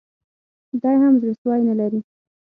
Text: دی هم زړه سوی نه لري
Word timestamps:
دی 0.81 0.93
هم 1.01 1.13
زړه 1.21 1.33
سوی 1.41 1.61
نه 1.69 1.73
لري 1.79 1.99